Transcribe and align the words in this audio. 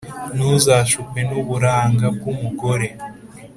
Ntuzashukwe 0.35 1.19
n’uburanga 1.29 2.05
bw’umugore, 2.15 2.87